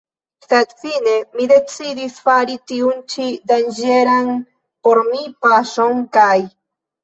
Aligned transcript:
Sed 0.43 0.71
fine 0.85 1.11
mi 1.39 1.45
decidis 1.51 2.15
fari 2.29 2.57
tiun 2.73 3.05
ĉi 3.15 3.29
danĝeran 3.53 4.35
por 4.91 5.05
mi 5.13 5.25
paŝon 5.49 6.05
kaj. 6.21 6.29